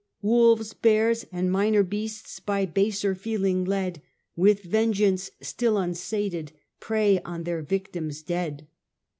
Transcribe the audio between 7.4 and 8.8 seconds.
their victims dead.'